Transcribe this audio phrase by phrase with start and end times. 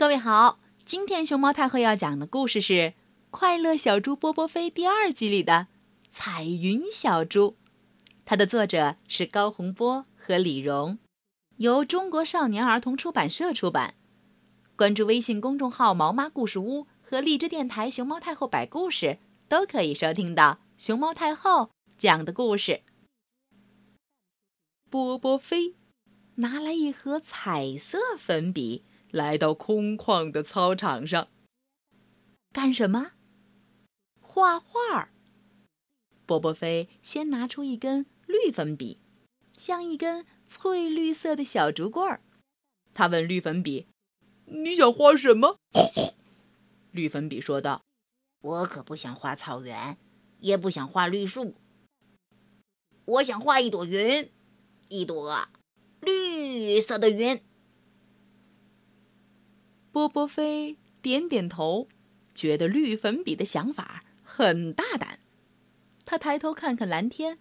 [0.00, 2.72] 各位好，今天熊猫太后要讲的故事是
[3.30, 5.66] 《快乐小猪波波飞》第二集里的
[6.08, 7.50] 《彩云小猪》，
[8.24, 10.98] 它的作者是高洪波和李荣，
[11.58, 13.92] 由中国少年儿童出版社出版。
[14.74, 22.80] 关注微信公众号“毛妈故事屋”和荔枝电台“熊猫太后摆故事”，都可以收听到熊猫太后讲的故事。
[24.88, 25.74] 波波飞
[26.36, 28.86] 拿来一盒彩色粉笔。
[29.10, 31.28] 来到空旷的操场上，
[32.52, 33.12] 干什么？
[34.20, 35.10] 画画。
[36.26, 38.98] 波波飞先拿出一根绿粉笔，
[39.56, 42.22] 像一根翠绿色的小竹棍儿。
[42.94, 43.88] 他问绿粉笔
[44.46, 45.56] ：“你想画什么？”
[46.92, 47.82] 绿粉笔说道
[48.42, 49.98] ：“我可不想画草原，
[50.38, 51.56] 也不想画绿树。
[53.04, 54.30] 我想画一朵云，
[54.88, 55.48] 一朵
[56.00, 57.42] 绿色的云。”
[59.92, 61.88] 波波飞点点头，
[62.34, 65.18] 觉得绿粉笔的想法很大胆。
[66.04, 67.38] 他抬头看看蓝天，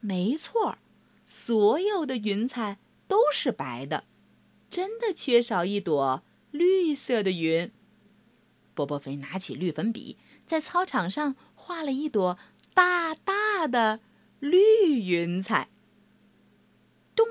[0.00, 0.78] 没错，
[1.26, 4.04] 所有的云彩都是白的，
[4.70, 7.70] 真的缺少一朵绿色的云。
[8.74, 12.38] 波波飞拿起绿粉笔，在操场上画了一朵
[12.72, 14.00] 大大的
[14.38, 15.68] 绿云彩。
[17.14, 17.26] 咚，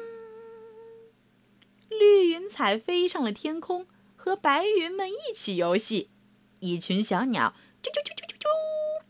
[1.89, 3.87] 绿云彩飞上了天空。
[4.29, 6.11] 和白云们一起游戏，
[6.59, 9.03] 一群小鸟啾啾啾啾啾啾，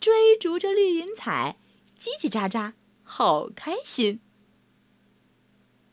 [0.00, 1.56] 追逐着绿云彩，
[1.96, 2.72] 叽叽喳喳，
[3.04, 4.18] 好开心。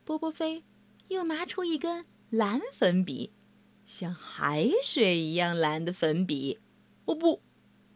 [0.03, 0.63] 波波飞
[1.09, 3.31] 又拿出一根蓝粉笔，
[3.85, 6.57] 像海水一样蓝的粉笔，
[7.05, 7.43] 哦不，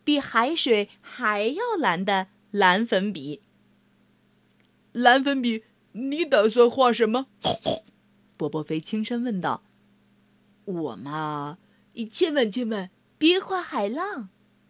[0.04, 3.42] 比海水还要蓝的蓝粉笔。
[4.92, 7.26] 蓝粉笔，你打算画什么？
[8.38, 9.64] 波波飞轻声问道。
[10.66, 11.58] 我嘛，
[11.94, 14.30] 你千万千万别画海浪，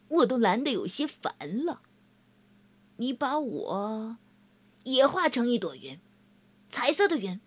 [0.10, 1.34] 我都蓝得有些烦
[1.66, 1.82] 了。
[2.98, 4.18] 你把我
[4.84, 6.00] 也画成一朵云，
[6.70, 7.40] 彩色的云。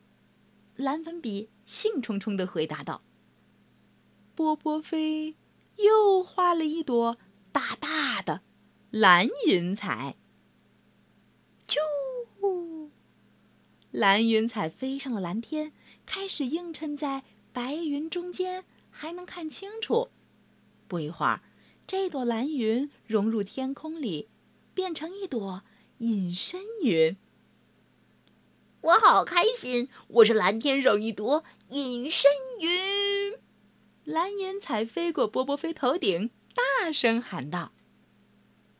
[0.76, 3.02] 蓝粉笔兴冲冲地回答道。
[4.34, 5.34] 波波飞
[5.76, 7.18] 又画了一朵
[7.50, 8.42] 大大的
[8.90, 10.16] 蓝云彩。
[11.66, 12.90] 啾，
[13.90, 15.72] 蓝云彩飞上了蓝天，
[16.06, 17.24] 开始映衬在。
[17.52, 20.08] 白云中间还能看清楚。
[20.86, 21.42] 不一会儿，
[21.86, 24.28] 这朵蓝云融入天空里，
[24.74, 25.62] 变成一朵
[25.98, 27.16] 隐身云。
[28.80, 29.88] 我好开心！
[30.06, 33.36] 我是蓝天上一朵隐身云。
[34.04, 37.72] 蓝云彩飞过波波飞头顶，大声喊道：“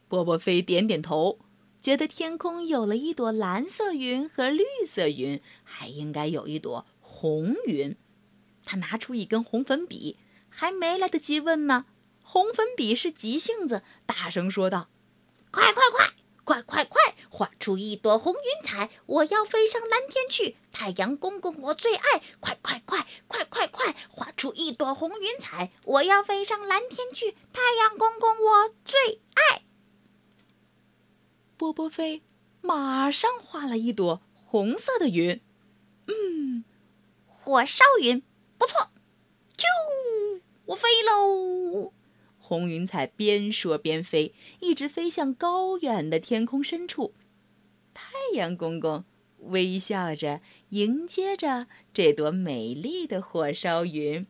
[0.09, 1.41] 波波飞点点头，
[1.83, 7.95] 觉得天空有了一朵蓝色云和绿色云，还应该有一朵红云。”
[8.69, 10.19] 他拿出一根红粉笔，
[10.51, 11.87] 还没来得及问呢，
[12.23, 14.91] 红粉笔是急性子，大声说道
[15.51, 16.13] ：“快快快，
[16.45, 18.91] 快快快，画出一朵红云彩！
[19.07, 22.21] 我要飞上蓝天去，太阳公公我最爱！
[22.41, 25.73] 快快快，快快快，画出一朵红云彩！
[25.85, 29.63] 我要飞上蓝天去，太阳公公我最爱！”
[31.57, 32.23] 波波飞
[32.61, 35.41] 马上画了一朵红色的云，
[36.07, 36.65] 嗯，
[37.27, 38.23] 火烧云。
[38.59, 38.91] 不错，
[39.57, 40.43] 啾！
[40.67, 41.93] 我飞喽！
[42.39, 47.15] 红云彩边说边飞，一直飞向高远的天空深处。
[47.95, 49.05] 太阳公公
[49.39, 54.27] 微笑着迎接着这朵美丽的火烧云，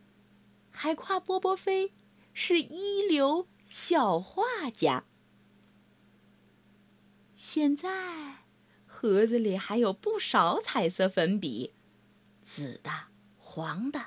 [0.70, 1.92] 还夸波波飞
[2.34, 5.04] 是一流小画家。
[7.36, 8.38] 现在
[8.84, 11.72] 盒子里还有不少彩色粉笔，
[12.42, 12.90] 紫的、
[13.38, 14.06] 黄的。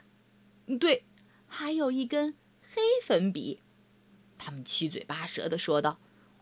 [0.79, 1.05] 对，
[1.47, 3.61] 还有一根黑粉笔。
[4.37, 5.99] 他们七嘴八舌地说道：“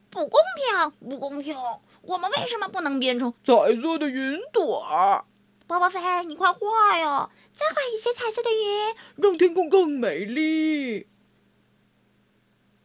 [0.10, 1.56] 不公平，不公平！
[2.02, 5.26] 我们为什么不能变成彩色的云朵？”
[5.68, 7.30] 波波飞，你快画呀！
[7.54, 11.08] 再画一些彩色的云，让天空更美丽。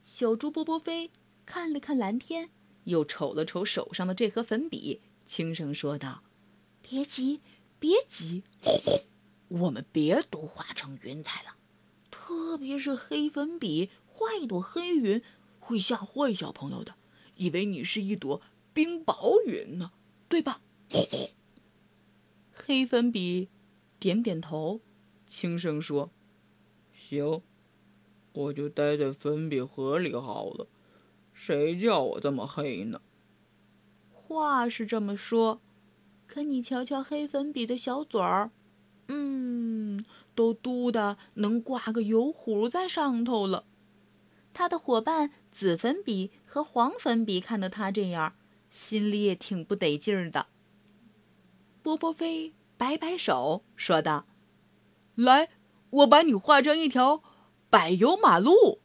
[0.02, 1.10] 小猪波波飞
[1.46, 2.50] 看了看蓝天，
[2.84, 6.24] 又瞅了瞅手上的这盒粉笔，轻声说道
[6.82, 7.40] ：“别急，
[7.78, 8.42] 别急。”
[9.48, 11.56] 我们别都画成云彩了，
[12.10, 15.22] 特别是黑粉笔画一朵黑云，
[15.60, 16.94] 会吓坏小朋友的，
[17.36, 18.40] 以为你是一朵
[18.72, 19.92] 冰雹云呢，
[20.28, 20.60] 对吧？
[22.52, 23.48] 黑粉笔
[23.98, 24.80] 点点头，
[25.26, 26.10] 轻声说
[26.94, 27.42] ：“行，
[28.32, 30.66] 我就待在粉笔盒里好了。
[31.32, 33.00] 谁叫我这么黑呢？”
[34.10, 35.60] 话是这么说，
[36.26, 38.50] 可你瞧瞧黑粉笔的小嘴儿。
[39.08, 40.04] 嗯，
[40.34, 43.64] 都嘟的能挂个油壶在上头了。
[44.52, 48.34] 他的伙伴紫粉笔和黄粉笔看到他这样，
[48.70, 50.46] 心里也挺不得劲儿的。
[51.82, 54.26] 波波飞摆摆手，说道
[55.16, 55.50] ：“来，
[55.90, 57.22] 我把你画成一条
[57.68, 58.80] 柏油马路，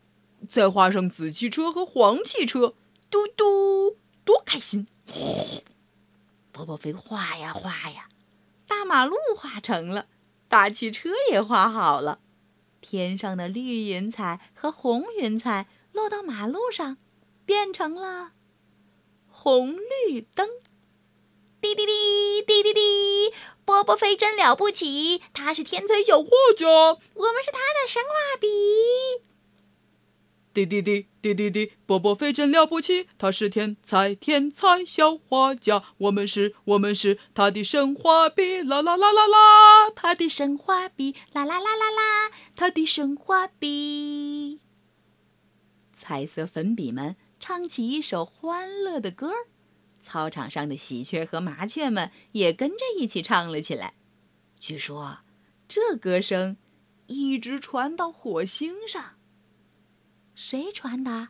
[0.50, 2.74] 再画上紫汽车和黄汽车，
[3.10, 4.88] 嘟嘟，多开心！”
[6.52, 8.10] 波波飞画呀画呀，
[8.90, 10.08] 马路画成了，
[10.48, 12.22] 大汽车也画好了，
[12.82, 16.98] 天上的绿云彩和红云彩落到马路上，
[17.46, 18.32] 变成了
[19.30, 20.50] 红绿灯。
[21.62, 23.32] 滴滴滴滴滴滴，
[23.64, 29.29] 波波飞真了不起，他是天才小画家，我们是他的神画笔。
[30.52, 44.60] 滴滴滴滴滴滴，波波飞真了不起，他是天才天才小画家，我们是我们是他的神画笔，啦啦啦啦啦，他的神画笔，啦啦啦啦啦，他的神画笔。
[45.94, 49.32] 彩色粉笔们唱起一首欢乐的歌。
[50.02, 53.94] 操场上的喜鹊和麻雀们也跟着一起唱了起来。
[54.60, 55.20] 据说，
[55.68, 56.58] 这歌声
[57.08, 59.19] 一直传到火星上。
[60.42, 61.28] 谁传的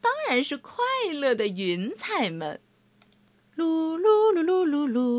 [0.00, 0.82] 当然是快
[1.12, 2.58] 乐的云彩们。
[3.54, 5.09] 噜噜噜噜噜噜。